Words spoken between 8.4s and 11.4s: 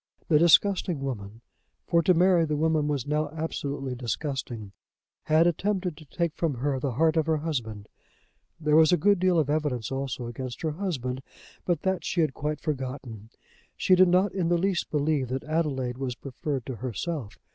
There was a good deal of evidence also against her husband,